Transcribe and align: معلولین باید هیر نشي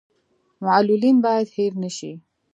معلولین 0.65 1.15
باید 1.25 1.47
هیر 1.55 1.73
نشي 1.83 2.11